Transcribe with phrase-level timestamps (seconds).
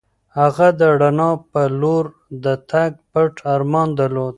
[0.37, 2.05] هغه د رڼا په لور
[2.43, 4.29] د تګ پټ ارمان درلود.